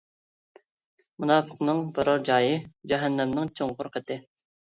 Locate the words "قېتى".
3.99-4.19